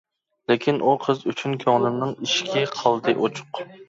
لېكىن 0.51 0.79
ئۇ 0.85 0.93
قىز 1.03 1.19
ئۈچۈن 1.31 1.53
كۆڭلۈمنىڭ 1.63 2.15
ئىشىكى 2.25 2.65
قالدى 2.81 3.15
ئوچۇق. 3.27 3.61